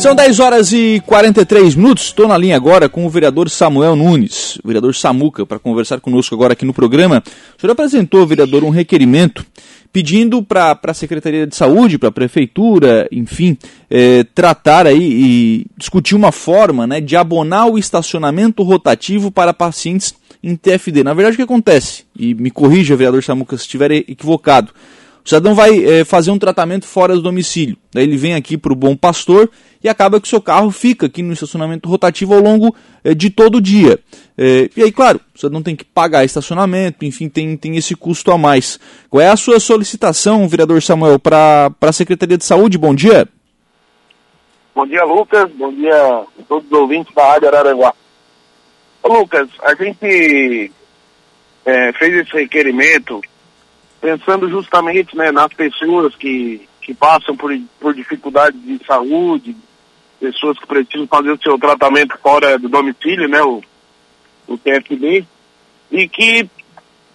São 0.00 0.14
10 0.14 0.40
horas 0.40 0.72
e 0.72 1.02
43 1.04 1.74
minutos. 1.74 2.06
Estou 2.06 2.26
na 2.26 2.38
linha 2.38 2.56
agora 2.56 2.88
com 2.88 3.04
o 3.04 3.10
vereador 3.10 3.50
Samuel 3.50 3.94
Nunes, 3.94 4.58
o 4.64 4.66
vereador 4.66 4.94
Samuca, 4.94 5.44
para 5.44 5.58
conversar 5.58 6.00
conosco 6.00 6.34
agora 6.34 6.54
aqui 6.54 6.64
no 6.64 6.72
programa. 6.72 7.22
O 7.56 7.60
senhor 7.60 7.72
apresentou, 7.72 8.26
vereador, 8.26 8.64
um 8.64 8.70
requerimento 8.70 9.44
pedindo 9.92 10.42
para 10.42 10.78
a 10.82 10.94
Secretaria 10.94 11.46
de 11.46 11.54
Saúde, 11.54 11.98
para 11.98 12.08
a 12.08 12.12
Prefeitura, 12.12 13.08
enfim, 13.12 13.58
é, 13.90 14.24
tratar 14.34 14.86
aí 14.86 15.02
e 15.02 15.66
discutir 15.76 16.14
uma 16.14 16.32
forma 16.32 16.86
né, 16.86 17.00
de 17.00 17.16
abonar 17.16 17.66
o 17.68 17.76
estacionamento 17.76 18.62
rotativo 18.62 19.30
para 19.30 19.52
pacientes 19.52 20.14
em 20.42 20.56
TFD. 20.56 21.04
Na 21.04 21.12
verdade, 21.12 21.34
o 21.34 21.36
que 21.36 21.42
acontece? 21.42 22.04
E 22.16 22.34
me 22.34 22.50
corrija, 22.50 22.96
vereador 22.96 23.22
Samuca, 23.22 23.56
se 23.56 23.64
estiver 23.64 23.90
equivocado. 23.92 24.72
O 25.24 25.28
cidadão 25.28 25.54
vai 25.54 25.84
é, 25.84 26.04
fazer 26.04 26.30
um 26.30 26.38
tratamento 26.38 26.86
fora 26.86 27.14
do 27.14 27.22
domicílio. 27.22 27.76
Daí 27.92 28.04
ele 28.04 28.16
vem 28.16 28.34
aqui 28.34 28.56
para 28.56 28.72
o 28.72 28.76
Bom 28.76 28.96
Pastor 28.96 29.50
e 29.82 29.88
acaba 29.88 30.20
que 30.20 30.26
o 30.26 30.30
seu 30.30 30.40
carro 30.40 30.70
fica 30.70 31.06
aqui 31.06 31.22
no 31.22 31.32
estacionamento 31.32 31.88
rotativo 31.88 32.34
ao 32.34 32.40
longo 32.40 32.74
é, 33.04 33.14
de 33.14 33.28
todo 33.28 33.56
o 33.56 33.60
dia. 33.60 33.98
É, 34.36 34.70
e 34.74 34.82
aí, 34.82 34.90
claro, 34.90 35.20
o 35.34 35.38
cidadão 35.38 35.62
tem 35.62 35.76
que 35.76 35.84
pagar 35.84 36.24
estacionamento, 36.24 37.04
enfim, 37.04 37.28
tem, 37.28 37.56
tem 37.56 37.76
esse 37.76 37.94
custo 37.94 38.32
a 38.32 38.38
mais. 38.38 38.80
Qual 39.10 39.20
é 39.20 39.28
a 39.28 39.36
sua 39.36 39.60
solicitação, 39.60 40.48
vereador 40.48 40.80
Samuel, 40.82 41.18
para 41.18 41.70
a 41.80 41.92
Secretaria 41.92 42.38
de 42.38 42.44
Saúde? 42.44 42.78
Bom 42.78 42.94
dia. 42.94 43.28
Bom 44.74 44.86
dia, 44.86 45.04
Lucas. 45.04 45.50
Bom 45.52 45.72
dia 45.72 45.94
a 45.94 46.42
todos 46.48 46.64
os 46.70 46.78
ouvintes 46.78 47.14
da 47.14 47.32
Rádio 47.32 47.48
Araranguá. 47.48 47.92
Ô, 49.02 49.08
Lucas, 49.08 49.48
a 49.62 49.74
gente 49.74 50.72
fez 51.98 52.14
esse 52.14 52.32
requerimento 52.32 53.20
pensando 54.00 54.48
justamente 54.48 55.16
né, 55.16 55.30
nas 55.30 55.52
pessoas 55.52 56.14
que, 56.16 56.66
que 56.80 56.94
passam 56.94 57.36
por, 57.36 57.56
por 57.78 57.94
dificuldade 57.94 58.56
de 58.58 58.84
saúde, 58.84 59.54
pessoas 60.18 60.58
que 60.58 60.66
precisam 60.66 61.06
fazer 61.06 61.32
o 61.32 61.42
seu 61.42 61.58
tratamento 61.58 62.16
fora 62.18 62.58
do 62.58 62.68
domicílio, 62.68 63.28
né, 63.28 63.42
o, 63.42 63.62
o 64.48 64.58
TFD, 64.58 65.24
e 65.90 66.08
que, 66.08 66.48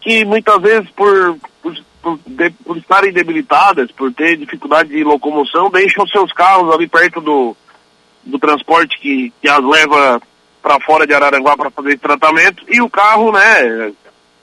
que 0.02 0.26
muitas 0.26 0.62
vezes 0.62 0.90
por, 0.92 1.38
por, 1.62 1.76
por, 2.02 2.20
de, 2.26 2.50
por 2.52 2.78
estarem 2.78 3.12
debilitadas, 3.12 3.92
por 3.92 4.14
ter 4.14 4.38
dificuldade 4.38 4.90
de 4.90 5.04
locomoção, 5.04 5.70
deixam 5.70 6.06
seus 6.08 6.32
carros 6.32 6.74
ali 6.74 6.88
perto 6.88 7.20
do, 7.20 7.56
do 8.24 8.38
transporte 8.38 9.00
que, 9.00 9.34
que 9.42 9.50
as 9.50 9.64
leva 9.64 10.22
para 10.62 10.80
fora 10.80 11.06
de 11.06 11.14
Araranguá 11.14 11.56
para 11.56 11.70
fazer 11.70 11.90
esse 11.90 12.00
tratamento, 12.00 12.64
e 12.68 12.82
o 12.82 12.90
carro, 12.90 13.32
né, 13.32 13.94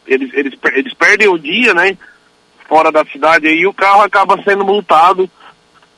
eles, 0.07 0.33
eles, 0.35 0.55
eles 0.73 0.95
perdem 0.95 1.29
o 1.29 1.39
dia, 1.39 1.75
né, 1.75 1.97
fora 2.73 2.91
da 2.91 3.05
cidade 3.05 3.47
aí, 3.47 3.67
o 3.67 3.75
carro 3.75 4.01
acaba 4.01 4.43
sendo 4.43 4.65
multado 4.65 5.29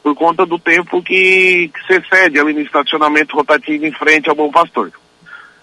por 0.03 0.13
conta 0.17 0.45
do 0.45 0.59
tempo 0.59 1.01
que, 1.01 1.71
que 1.73 1.87
se 1.87 2.01
excede 2.01 2.37
ali 2.37 2.53
no 2.53 2.63
estacionamento 2.63 3.37
rotativo 3.37 3.87
em 3.87 3.93
frente 3.93 4.29
ao 4.29 4.35
Bom 4.35 4.51
Pastor. 4.51 4.91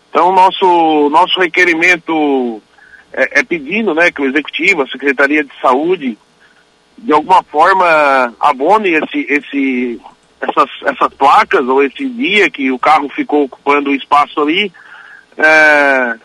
Então, 0.10 0.32
nosso, 0.32 1.10
nosso 1.10 1.38
requerimento 1.42 2.62
é, 3.12 3.42
é 3.42 3.44
pedindo 3.44 3.94
né, 3.94 4.10
que 4.10 4.22
o 4.22 4.26
Executivo, 4.26 4.84
a 4.84 4.88
Secretaria 4.88 5.44
de 5.44 5.52
Saúde, 5.62 6.18
de 6.98 7.12
alguma 7.12 7.44
forma 7.44 8.34
abone 8.40 8.92
esse, 8.92 9.20
esse, 9.30 10.00
essas, 10.40 10.70
essas 10.86 11.14
placas 11.16 11.68
ou 11.68 11.84
esse 11.84 12.08
dia 12.08 12.50
que 12.50 12.72
o 12.72 12.80
carro 12.80 13.10
ficou 13.10 13.44
ocupando 13.44 13.90
o 13.90 13.96
espaço 13.96 14.40
ali, 14.40 14.72
é, 15.38 16.16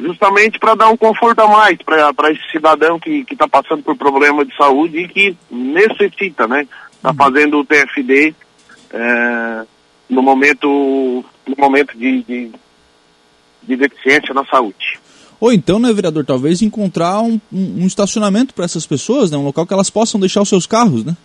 justamente 0.00 0.58
para 0.58 0.74
dar 0.74 0.88
um 0.88 0.96
conforto 0.96 1.40
a 1.40 1.48
mais 1.48 1.78
para 1.82 2.32
esse 2.32 2.50
cidadão 2.50 2.98
que 2.98 3.24
está 3.30 3.46
passando 3.46 3.82
por 3.82 3.96
problema 3.96 4.44
de 4.44 4.56
saúde 4.56 4.98
e 4.98 5.08
que 5.08 5.36
necessita, 5.50 6.46
né? 6.46 6.66
Está 6.92 7.14
fazendo 7.14 7.58
o 7.58 7.64
TFD 7.64 8.34
é, 8.92 9.66
no 10.08 10.22
momento, 10.22 11.24
no 11.46 11.56
momento 11.56 11.96
de, 11.96 12.22
de, 12.22 12.50
de, 13.62 13.76
deficiência 13.76 14.34
na 14.34 14.44
saúde. 14.44 14.98
Ou 15.40 15.52
então, 15.52 15.78
né, 15.78 15.92
vereador, 15.92 16.24
talvez 16.24 16.60
encontrar 16.60 17.20
um, 17.20 17.40
um, 17.52 17.82
um 17.82 17.86
estacionamento 17.86 18.52
para 18.52 18.64
essas 18.64 18.86
pessoas, 18.86 19.30
né? 19.30 19.38
Um 19.38 19.44
local 19.44 19.66
que 19.66 19.72
elas 19.72 19.88
possam 19.88 20.20
deixar 20.20 20.42
os 20.42 20.48
seus 20.48 20.66
carros, 20.66 21.04
né? 21.04 21.16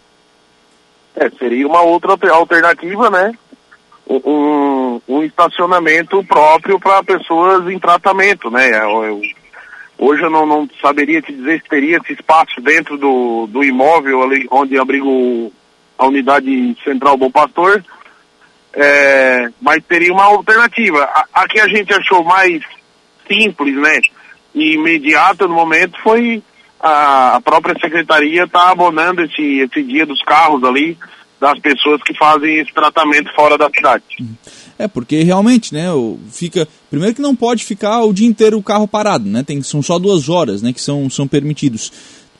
É, 1.16 1.30
seria 1.31 1.68
uma 1.68 1.81
outra 1.81 2.18
alternativa, 2.31 3.09
né? 3.09 3.34
Um, 4.08 5.24
estacionamento 5.24 6.24
próprio 6.24 6.80
para 6.80 7.04
pessoas 7.04 7.68
em 7.70 7.80
tratamento, 7.80 8.50
né? 8.50 8.70
Eu, 8.84 9.22
hoje 9.98 10.24
eu 10.24 10.30
não, 10.30 10.46
não, 10.46 10.70
saberia 10.82 11.22
te 11.22 11.34
dizer 11.34 11.62
se 11.62 11.70
teria 11.70 11.98
esse 11.98 12.14
espaço 12.14 12.62
dentro 12.62 12.98
do, 12.98 13.48
do 13.48 13.64
imóvel 13.64 14.24
ali 14.24 14.48
onde 14.52 14.78
abrigo 14.78 15.52
a 15.98 16.08
unidade 16.08 16.76
central 16.84 17.18
Bom 17.18 17.32
Pastor, 17.32 17.84
é, 18.74 19.50
mas 19.62 19.84
teria 19.86 20.14
uma 20.14 20.26
alternativa. 20.26 21.04
A, 21.04 21.26
a, 21.34 21.48
que 21.48 21.60
a 21.60 21.68
gente 21.68 21.94
achou 21.94 22.24
mais 22.24 22.62
simples, 23.28 23.76
né? 23.76 24.02
E 24.54 24.74
imediata 24.74 25.48
no 25.48 25.56
momento 25.56 26.00
foi 26.02 26.44
a, 26.80 27.36
a 27.36 27.42
própria 27.42 27.76
secretaria 27.80 28.44
estar 28.44 28.66
tá 28.66 28.72
abonando 28.72 29.24
esse, 29.24 29.60
esse 29.60 29.82
dia 29.84 30.06
dos 30.06 30.22
carros 30.24 30.64
ali 30.64 30.98
das 31.46 31.60
pessoas 31.60 32.02
que 32.02 32.18
fazem 32.18 32.58
esse 32.58 32.74
tratamento 32.74 33.32
fora 33.36 33.56
da 33.56 33.70
cidade. 33.70 34.04
É, 34.80 34.88
porque 34.88 35.22
realmente, 35.22 35.74
né, 35.74 35.86
fica. 36.32 36.68
Primeiro 36.90 37.14
que 37.14 37.22
não 37.22 37.36
pode 37.36 37.64
ficar 37.64 38.02
o 38.02 38.12
dia 38.12 38.28
inteiro 38.28 38.58
o 38.58 38.64
carro 38.64 38.88
parado, 38.88 39.30
né? 39.30 39.44
Tem, 39.44 39.62
são 39.62 39.82
só 39.82 40.00
duas 40.00 40.28
horas 40.28 40.64
né, 40.64 40.74
que 40.74 40.82
são, 40.82 41.08
são 41.08 41.28
permitidos. 41.28 41.92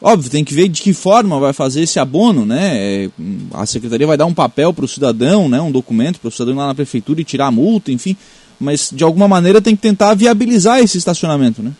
Óbvio, 0.02 0.32
tem 0.32 0.44
que 0.44 0.54
ver 0.54 0.68
de 0.68 0.82
que 0.82 0.92
forma 0.92 1.40
vai 1.40 1.54
fazer 1.54 1.82
esse 1.82 2.00
abono, 2.00 2.46
né? 2.46 2.72
É, 2.76 3.10
a 3.54 3.66
secretaria 3.66 4.08
vai 4.08 4.18
dar 4.18 4.26
um 4.26 4.34
papel 4.34 4.74
para 4.74 4.86
o 4.86 4.88
cidadão, 4.88 5.48
né? 5.48 5.62
Um 5.62 5.72
documento 5.72 6.20
para 6.20 6.28
o 6.28 6.32
cidadão 6.32 6.56
ir 6.56 6.58
lá 6.58 6.68
na 6.68 6.76
prefeitura 6.76 7.22
e 7.22 7.24
tirar 7.24 7.48
a 7.48 7.52
multa, 7.52 7.92
enfim. 7.92 8.18
Mas 8.60 8.90
de 8.92 9.04
alguma 9.04 9.28
maneira 9.28 9.62
tem 9.62 9.76
que 9.76 9.82
tentar 9.84 10.16
viabilizar 10.16 10.80
esse 10.80 10.98
estacionamento, 10.98 11.62
né? 11.62 11.72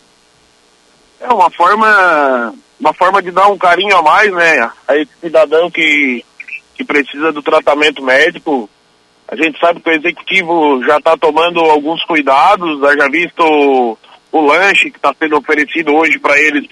É 1.20 1.28
uma 1.28 1.50
forma, 1.50 2.54
uma 2.78 2.94
forma 2.94 3.20
de 3.20 3.32
dar 3.32 3.48
um 3.48 3.58
carinho 3.58 3.96
a 3.96 4.02
mais, 4.02 4.32
né? 4.32 4.70
A 4.86 4.96
esse 4.96 5.10
cidadão 5.20 5.68
que 5.70 6.24
que 6.76 6.84
precisa 6.84 7.32
do 7.32 7.42
tratamento 7.42 8.02
médico. 8.02 8.68
A 9.28 9.34
gente 9.34 9.58
sabe 9.58 9.80
que 9.80 9.88
o 9.88 9.92
executivo 9.92 10.84
já 10.84 10.98
está 10.98 11.16
tomando 11.16 11.60
alguns 11.60 12.04
cuidados, 12.04 12.80
já 12.80 13.08
visto 13.08 13.40
o, 13.42 13.98
o 14.30 14.40
lanche 14.40 14.90
que 14.90 14.98
está 14.98 15.14
sendo 15.18 15.36
oferecido 15.36 15.94
hoje 15.94 16.18
para 16.18 16.38
eles 16.40 16.68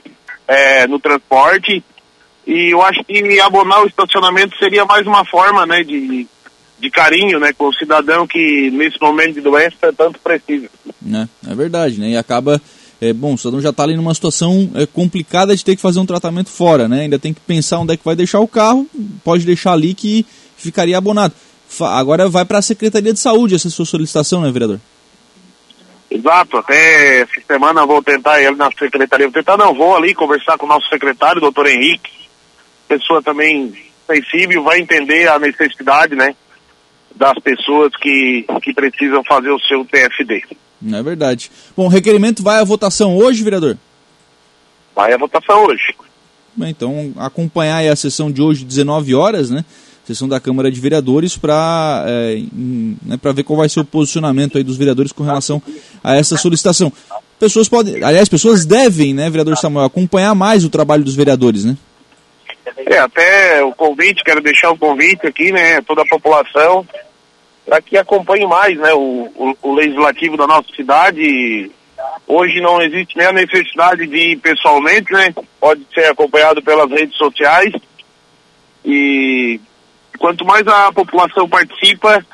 é, 0.46 0.86
no 0.86 0.98
transporte. 1.00 1.82
E 2.46 2.72
eu 2.72 2.82
acho 2.82 3.02
que 3.04 3.40
abonar 3.40 3.82
o 3.82 3.86
estacionamento 3.86 4.56
seria 4.58 4.84
mais 4.84 5.06
uma 5.06 5.24
forma 5.24 5.66
né, 5.66 5.82
de, 5.82 6.28
de 6.78 6.90
carinho 6.90 7.40
né, 7.40 7.52
com 7.52 7.68
o 7.68 7.74
cidadão 7.74 8.26
que 8.26 8.70
nesse 8.70 9.00
momento 9.00 9.34
de 9.34 9.40
doença 9.40 9.92
tanto 9.96 10.20
precisa. 10.20 10.68
É, 11.12 11.50
é 11.50 11.54
verdade, 11.54 11.98
né? 11.98 12.10
E 12.10 12.16
acaba 12.16 12.60
é, 13.04 13.12
bom, 13.12 13.34
o 13.34 13.38
cidadão 13.38 13.60
já 13.60 13.68
está 13.68 13.82
ali 13.82 13.94
numa 13.94 14.14
situação 14.14 14.70
é, 14.74 14.86
complicada 14.86 15.54
de 15.54 15.62
ter 15.62 15.76
que 15.76 15.82
fazer 15.82 16.00
um 16.00 16.06
tratamento 16.06 16.48
fora, 16.48 16.88
né? 16.88 17.02
Ainda 17.02 17.18
tem 17.18 17.34
que 17.34 17.40
pensar 17.40 17.78
onde 17.78 17.92
é 17.92 17.96
que 17.98 18.04
vai 18.04 18.16
deixar 18.16 18.40
o 18.40 18.48
carro, 18.48 18.86
pode 19.22 19.44
deixar 19.44 19.72
ali 19.72 19.92
que 19.92 20.24
ficaria 20.56 20.96
abonado. 20.96 21.34
Agora 21.80 22.30
vai 22.30 22.46
para 22.46 22.58
a 22.58 22.62
Secretaria 22.62 23.12
de 23.12 23.18
Saúde 23.18 23.54
essa 23.54 23.68
sua 23.68 23.84
solicitação, 23.84 24.40
né, 24.40 24.50
vereador? 24.50 24.80
Exato, 26.10 26.56
até 26.56 27.20
essa 27.20 27.40
semana 27.46 27.84
vou 27.84 28.02
tentar 28.02 28.40
ir 28.40 28.56
na 28.56 28.70
secretaria, 28.70 29.26
vou 29.26 29.34
tentar 29.34 29.58
não, 29.58 29.74
vou 29.74 29.94
ali 29.94 30.14
conversar 30.14 30.56
com 30.56 30.64
o 30.64 30.68
nosso 30.68 30.88
secretário, 30.88 31.40
doutor 31.40 31.66
Henrique, 31.66 32.10
pessoa 32.88 33.20
também 33.20 33.74
sensível, 34.06 34.62
vai 34.62 34.78
entender 34.80 35.28
a 35.28 35.38
necessidade, 35.38 36.14
né, 36.14 36.34
das 37.14 37.38
pessoas 37.40 37.94
que, 37.96 38.46
que 38.62 38.72
precisam 38.72 39.22
fazer 39.24 39.50
o 39.50 39.60
seu 39.60 39.84
TFD. 39.84 40.44
É 40.92 41.02
verdade. 41.02 41.50
Bom, 41.76 41.86
o 41.86 41.88
requerimento 41.88 42.42
vai 42.42 42.60
à 42.60 42.64
votação 42.64 43.16
hoje, 43.16 43.42
vereador? 43.42 43.76
Vai 44.94 45.12
à 45.12 45.16
votação 45.16 45.64
hoje. 45.64 45.94
Bem, 46.56 46.70
então, 46.70 47.12
acompanhar 47.16 47.84
a 47.90 47.96
sessão 47.96 48.30
de 48.30 48.40
hoje, 48.40 48.64
19 48.64 49.14
horas, 49.14 49.50
né? 49.50 49.64
Sessão 50.06 50.28
da 50.28 50.38
Câmara 50.38 50.70
de 50.70 50.78
Vereadores, 50.80 51.36
para 51.36 52.04
é, 52.06 52.42
né, 52.52 53.18
ver 53.34 53.42
qual 53.42 53.56
vai 53.56 53.68
ser 53.68 53.80
o 53.80 53.84
posicionamento 53.84 54.58
aí 54.58 54.62
dos 54.62 54.76
vereadores 54.76 55.12
com 55.12 55.24
relação 55.24 55.62
a 56.02 56.14
essa 56.14 56.36
solicitação. 56.36 56.92
Pessoas 57.40 57.68
podem, 57.68 58.04
aliás, 58.04 58.28
pessoas 58.28 58.66
devem, 58.66 59.14
né, 59.14 59.30
vereador 59.30 59.56
Samuel, 59.56 59.86
acompanhar 59.86 60.34
mais 60.34 60.62
o 60.62 60.68
trabalho 60.68 61.02
dos 61.02 61.14
vereadores, 61.14 61.64
né? 61.64 61.76
É, 62.76 62.98
até 62.98 63.64
o 63.64 63.72
convite, 63.72 64.22
quero 64.22 64.42
deixar 64.42 64.70
o 64.70 64.78
convite 64.78 65.26
aqui, 65.26 65.50
né, 65.50 65.80
toda 65.80 66.02
a 66.02 66.06
população, 66.06 66.86
para 67.64 67.80
que 67.80 67.96
acompanhe 67.96 68.46
mais 68.46 68.76
né, 68.78 68.92
o, 68.92 69.30
o, 69.34 69.56
o, 69.62 69.74
legislativo 69.74 70.36
da 70.36 70.46
nossa 70.46 70.68
cidade. 70.74 71.70
Hoje 72.26 72.60
não 72.60 72.80
existe 72.82 73.16
nem 73.16 73.26
a 73.26 73.32
necessidade 73.32 74.06
de 74.06 74.32
ir 74.32 74.36
pessoalmente, 74.38 75.12
né? 75.12 75.34
Pode 75.60 75.86
ser 75.92 76.06
acompanhado 76.06 76.62
pelas 76.62 76.90
redes 76.90 77.16
sociais. 77.16 77.72
E 78.84 79.60
quanto 80.18 80.44
mais 80.44 80.66
a 80.66 80.92
população 80.92 81.48
participa, 81.48 82.24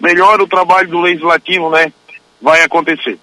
melhor 0.00 0.40
o 0.40 0.48
trabalho 0.48 0.88
do 0.88 1.00
legislativo, 1.00 1.70
né? 1.70 1.92
Vai 2.40 2.62
acontecer. 2.62 3.18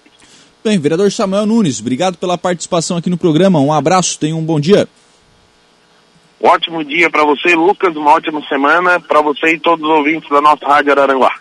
Bem, 0.64 0.78
vereador 0.78 1.10
Samuel 1.10 1.44
Nunes, 1.44 1.80
obrigado 1.80 2.16
pela 2.16 2.38
participação 2.38 2.96
aqui 2.96 3.10
no 3.10 3.18
programa. 3.18 3.58
Um 3.58 3.72
abraço, 3.72 4.18
tenha 4.18 4.36
um 4.36 4.44
bom 4.44 4.60
dia. 4.60 4.88
Um 6.42 6.48
ótimo 6.48 6.82
dia 6.82 7.08
para 7.08 7.24
você, 7.24 7.54
Lucas, 7.54 7.94
uma 7.94 8.10
ótima 8.10 8.42
semana 8.48 8.98
para 8.98 9.20
você 9.20 9.54
e 9.54 9.60
todos 9.60 9.88
os 9.88 9.96
ouvintes 9.96 10.28
da 10.28 10.40
nossa 10.40 10.66
Rádio 10.66 10.90
Araranguá. 10.90 11.32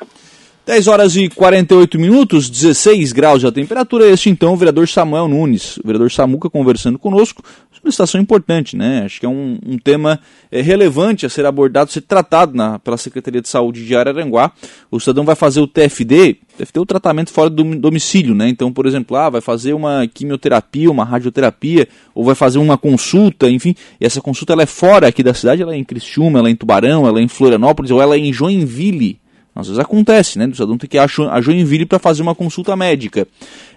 10 0.71 0.87
horas 0.87 1.17
e 1.17 1.27
48 1.27 1.99
minutos, 1.99 2.49
16 2.49 3.11
graus 3.11 3.43
a 3.43 3.51
temperatura. 3.51 4.09
Este 4.09 4.29
então 4.29 4.53
o 4.53 4.55
vereador 4.55 4.87
Samuel 4.87 5.27
Nunes, 5.27 5.75
o 5.75 5.81
vereador 5.83 6.09
Samuca 6.09 6.49
conversando 6.49 6.97
conosco 6.97 7.43
uma 7.83 7.91
situação 7.91 8.21
importante, 8.21 8.77
né? 8.77 9.01
Acho 9.03 9.19
que 9.19 9.25
é 9.25 9.29
um, 9.29 9.57
um 9.65 9.77
tema 9.77 10.19
é, 10.51 10.61
relevante 10.61 11.25
a 11.25 11.29
ser 11.29 11.45
abordado, 11.45 11.91
ser 11.91 12.01
tratado 12.01 12.55
na, 12.55 12.79
pela 12.79 12.95
Secretaria 12.95 13.41
de 13.41 13.49
Saúde 13.49 13.85
de 13.85 13.95
Araranguá. 13.95 14.51
O 14.89 14.99
cidadão 14.99 15.25
vai 15.25 15.35
fazer 15.35 15.59
o 15.59 15.67
TFD, 15.67 16.37
TFD 16.57 16.77
é 16.77 16.79
o 16.79 16.85
tratamento 16.85 17.31
fora 17.31 17.49
do 17.49 17.63
domicílio, 17.75 18.35
né? 18.35 18.47
Então, 18.47 18.71
por 18.71 18.85
exemplo, 18.85 19.17
ah, 19.17 19.29
vai 19.29 19.41
fazer 19.41 19.73
uma 19.73 20.07
quimioterapia, 20.07 20.89
uma 20.91 21.03
radioterapia, 21.03 21.87
ou 22.13 22.23
vai 22.23 22.35
fazer 22.35 22.59
uma 22.59 22.77
consulta, 22.77 23.49
enfim. 23.49 23.75
E 23.99 24.05
essa 24.05 24.21
consulta 24.21 24.53
ela 24.53 24.63
é 24.63 24.67
fora 24.67 25.07
aqui 25.07 25.23
da 25.23 25.33
cidade, 25.33 25.61
ela 25.61 25.73
é 25.73 25.77
em 25.77 25.83
Criciúma, 25.83 26.39
ela 26.39 26.47
é 26.47 26.51
em 26.51 26.55
Tubarão, 26.55 27.07
ela 27.07 27.19
é 27.19 27.23
em 27.23 27.27
Florianópolis, 27.27 27.91
ou 27.91 28.01
ela 28.01 28.15
é 28.15 28.19
em 28.19 28.31
Joinville. 28.31 29.19
Às 29.53 29.67
vezes 29.67 29.79
acontece, 29.79 30.39
né? 30.39 30.45
O 30.47 30.53
cidadão 30.53 30.77
tem 30.77 30.89
que 30.89 30.97
ir 30.97 30.99
a 30.99 31.41
Joinville 31.41 31.85
para 31.85 31.99
fazer 31.99 32.21
uma 32.21 32.33
consulta 32.33 32.75
médica. 32.75 33.27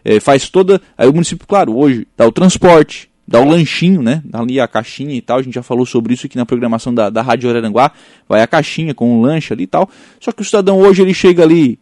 É, 0.04 0.20
faz 0.20 0.48
toda. 0.48 0.80
Aí 0.96 1.08
o 1.08 1.12
município, 1.12 1.46
claro, 1.46 1.76
hoje 1.76 2.06
dá 2.16 2.26
o 2.26 2.32
transporte, 2.32 3.10
dá 3.26 3.40
o 3.40 3.48
lanchinho, 3.48 4.00
né? 4.00 4.22
Dá 4.24 4.40
ali 4.40 4.60
a 4.60 4.68
caixinha 4.68 5.14
e 5.14 5.20
tal. 5.20 5.38
A 5.38 5.42
gente 5.42 5.54
já 5.54 5.62
falou 5.62 5.84
sobre 5.84 6.14
isso 6.14 6.26
aqui 6.26 6.36
na 6.36 6.46
programação 6.46 6.94
da, 6.94 7.10
da 7.10 7.22
Rádio 7.22 7.50
Araranguá. 7.50 7.90
Vai 8.28 8.40
a 8.40 8.46
caixinha 8.46 8.94
com 8.94 9.18
o 9.18 9.22
lanche 9.22 9.52
ali 9.52 9.64
e 9.64 9.66
tal. 9.66 9.90
Só 10.20 10.30
que 10.30 10.42
o 10.42 10.44
cidadão 10.44 10.78
hoje 10.78 11.02
ele 11.02 11.12
chega 11.12 11.42
ali 11.42 11.78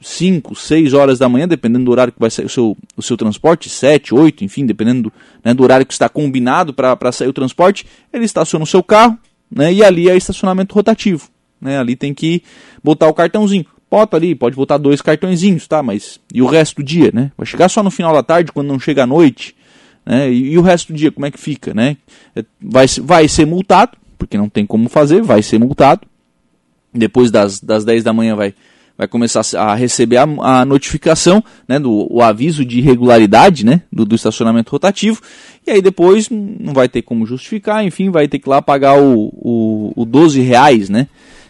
5, 0.00 0.52
é, 0.52 0.56
6 0.56 0.94
horas 0.94 1.18
da 1.18 1.28
manhã, 1.28 1.46
dependendo 1.46 1.84
do 1.84 1.90
horário 1.90 2.12
que 2.12 2.18
vai 2.18 2.30
sair 2.30 2.46
o 2.46 2.48
seu, 2.48 2.76
o 2.96 3.02
seu 3.02 3.16
transporte, 3.16 3.68
7, 3.68 4.14
8, 4.14 4.44
enfim, 4.44 4.64
dependendo 4.64 5.02
do, 5.02 5.12
né, 5.44 5.52
do 5.52 5.62
horário 5.62 5.84
que 5.84 5.92
está 5.92 6.08
combinado 6.08 6.72
para 6.72 7.12
sair 7.12 7.28
o 7.28 7.32
transporte, 7.32 7.84
ele 8.12 8.24
estaciona 8.24 8.62
o 8.62 8.66
seu 8.66 8.82
carro, 8.82 9.18
né, 9.50 9.72
e 9.72 9.84
ali 9.84 10.08
é 10.08 10.16
estacionamento 10.16 10.74
rotativo. 10.74 11.28
Né, 11.64 11.78
ali 11.78 11.96
tem 11.96 12.12
que 12.12 12.42
botar 12.82 13.08
o 13.08 13.14
cartãozinho. 13.14 13.64
Bota 13.90 14.18
ali, 14.18 14.34
pode 14.34 14.54
botar 14.54 14.76
dois 14.76 15.00
cartõezinhos, 15.00 15.66
tá? 15.66 15.82
Mas 15.82 16.20
e 16.32 16.42
o 16.42 16.46
resto 16.46 16.76
do 16.76 16.82
dia, 16.82 17.10
né? 17.14 17.32
Vai 17.38 17.46
chegar 17.46 17.70
só 17.70 17.82
no 17.82 17.90
final 17.90 18.12
da 18.12 18.22
tarde, 18.22 18.52
quando 18.52 18.68
não 18.68 18.78
chega 18.78 19.04
à 19.04 19.06
noite, 19.06 19.56
né? 20.04 20.30
E, 20.30 20.52
e 20.52 20.58
o 20.58 20.62
resto 20.62 20.92
do 20.92 20.98
dia, 20.98 21.10
como 21.10 21.24
é 21.24 21.30
que 21.30 21.40
fica, 21.40 21.72
né? 21.72 21.96
É, 22.36 22.44
vai, 22.60 22.86
vai 23.02 23.28
ser 23.28 23.46
multado, 23.46 23.96
porque 24.18 24.36
não 24.36 24.48
tem 24.48 24.66
como 24.66 24.90
fazer, 24.90 25.22
vai 25.22 25.42
ser 25.42 25.58
multado. 25.58 26.06
Depois 26.92 27.30
das, 27.30 27.60
das 27.60 27.84
10 27.84 28.04
da 28.04 28.12
manhã 28.12 28.36
vai, 28.36 28.52
vai 28.96 29.08
começar 29.08 29.42
a 29.58 29.74
receber 29.74 30.18
a, 30.18 30.24
a 30.40 30.64
notificação, 30.66 31.42
né, 31.66 31.78
do 31.78 32.06
o 32.12 32.22
aviso 32.22 32.64
de 32.64 32.78
irregularidade, 32.78 33.64
né, 33.64 33.82
do, 33.92 34.04
do, 34.04 34.14
estacionamento 34.14 34.70
rotativo, 34.70 35.20
e 35.66 35.70
aí 35.70 35.82
depois 35.82 36.28
não 36.30 36.72
vai 36.72 36.88
ter 36.88 37.02
como 37.02 37.26
justificar, 37.26 37.84
enfim, 37.84 38.10
vai 38.10 38.28
ter 38.28 38.38
que 38.38 38.48
lá 38.48 38.62
pagar 38.62 39.00
o, 39.00 39.30
o, 39.34 39.92
o 39.96 40.04
12 40.04 40.40
reais, 40.40 40.88
né, 40.88 41.08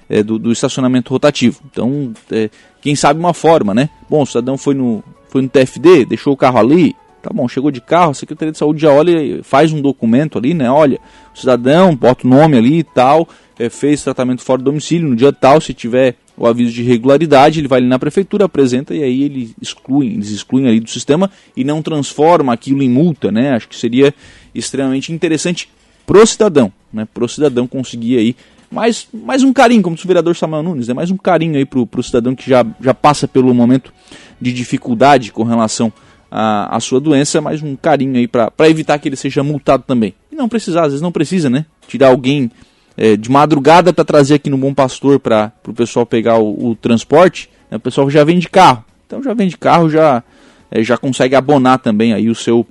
é, 0.08 0.22
do, 0.22 0.38
do, 0.38 0.52
estacionamento 0.52 1.10
rotativo. 1.10 1.60
Então, 1.70 2.12
é, 2.30 2.50
quem 2.80 2.94
sabe 2.94 3.18
uma 3.20 3.34
forma, 3.34 3.74
né? 3.74 3.88
Bom, 4.08 4.22
o 4.22 4.26
cidadão 4.26 4.56
foi 4.56 4.74
no, 4.74 5.02
foi 5.28 5.42
no 5.42 5.48
TFD, 5.48 6.04
deixou 6.04 6.32
o 6.32 6.36
carro 6.36 6.58
ali, 6.58 6.94
tá 7.22 7.30
bom, 7.32 7.48
chegou 7.48 7.70
de 7.70 7.80
carro, 7.80 8.10
a 8.10 8.14
Secretaria 8.14 8.52
de 8.52 8.58
Saúde 8.58 8.82
já 8.82 8.92
olha, 8.92 9.42
faz 9.42 9.72
um 9.72 9.80
documento 9.80 10.38
ali, 10.38 10.52
né? 10.54 10.70
Olha, 10.70 11.00
o 11.34 11.38
cidadão, 11.38 11.94
bota 11.96 12.26
o 12.26 12.30
nome 12.30 12.56
ali 12.56 12.78
e 12.80 12.84
tal, 12.84 13.28
é, 13.58 13.68
fez 13.68 14.02
tratamento 14.02 14.42
fora 14.42 14.58
do 14.58 14.64
domicílio, 14.64 15.08
no 15.08 15.16
dia 15.16 15.32
tal, 15.32 15.60
se 15.60 15.72
tiver 15.72 16.16
o 16.36 16.46
aviso 16.46 16.72
de 16.72 16.82
irregularidade, 16.82 17.60
ele 17.60 17.68
vai 17.68 17.78
ali 17.78 17.88
na 17.88 17.98
prefeitura, 17.98 18.44
apresenta 18.44 18.94
e 18.94 19.02
aí 19.02 19.22
ele 19.22 19.54
exclui, 19.60 20.08
eles 20.08 20.30
excluem 20.30 20.66
ali 20.66 20.80
do 20.80 20.90
sistema 20.90 21.30
e 21.56 21.62
não 21.62 21.80
transforma 21.80 22.52
aquilo 22.52 22.82
em 22.82 22.90
multa, 22.90 23.30
né? 23.30 23.52
Acho 23.52 23.68
que 23.68 23.76
seria 23.76 24.12
extremamente 24.54 25.12
interessante 25.12 25.68
pro 26.04 26.26
cidadão, 26.26 26.72
né? 26.92 27.06
Pro 27.12 27.28
cidadão 27.28 27.66
conseguir 27.66 28.18
aí 28.18 28.36
mais, 28.74 29.06
mais 29.12 29.42
um 29.44 29.52
carinho, 29.52 29.82
como 29.82 29.96
o 29.96 30.06
vereador 30.06 30.34
Samuel 30.34 30.62
Nunes, 30.62 30.88
né? 30.88 30.94
mais 30.94 31.10
um 31.10 31.16
carinho 31.16 31.56
aí 31.56 31.64
pro, 31.64 31.86
pro 31.86 32.02
cidadão 32.02 32.34
que 32.34 32.50
já, 32.50 32.66
já 32.80 32.92
passa 32.92 33.28
pelo 33.28 33.54
momento 33.54 33.92
de 34.40 34.52
dificuldade 34.52 35.30
com 35.30 35.44
relação 35.44 35.92
à 36.30 36.78
sua 36.80 37.00
doença, 37.00 37.40
mais 37.40 37.62
um 37.62 37.76
carinho 37.76 38.16
aí 38.16 38.26
para 38.26 38.68
evitar 38.68 38.98
que 38.98 39.08
ele 39.08 39.14
seja 39.14 39.44
multado 39.44 39.84
também. 39.86 40.12
E 40.32 40.34
não 40.34 40.48
precisar, 40.48 40.82
às 40.82 40.88
vezes 40.88 41.00
não 41.00 41.12
precisa, 41.12 41.48
né? 41.48 41.64
Tirar 41.86 42.08
alguém 42.08 42.50
é, 42.96 43.16
de 43.16 43.30
madrugada 43.30 43.92
para 43.92 44.04
trazer 44.04 44.34
aqui 44.34 44.50
no 44.50 44.58
Bom 44.58 44.74
Pastor 44.74 45.20
para 45.20 45.52
o 45.66 45.72
pessoal 45.72 46.04
pegar 46.04 46.38
o, 46.38 46.70
o 46.70 46.74
transporte, 46.74 47.48
né? 47.70 47.76
o 47.76 47.80
pessoal 47.80 48.10
já 48.10 48.24
vem 48.24 48.40
de 48.40 48.48
carro. 48.48 48.84
Então 49.06 49.22
já 49.22 49.32
vem 49.32 49.46
de 49.46 49.56
carro, 49.56 49.88
já, 49.88 50.24
é, 50.68 50.82
já 50.82 50.98
consegue 50.98 51.36
abonar 51.36 51.78
também 51.78 52.12
aí 52.12 52.28
o 52.28 52.34
seu, 52.34 52.66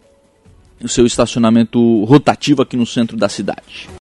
o 0.84 0.88
seu 0.90 1.06
estacionamento 1.06 2.04
rotativo 2.04 2.62
aqui 2.62 2.76
no 2.76 2.86
centro 2.86 3.16
da 3.16 3.30
cidade. 3.30 3.88